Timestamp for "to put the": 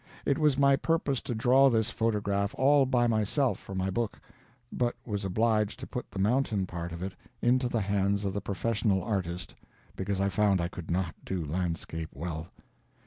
5.79-6.17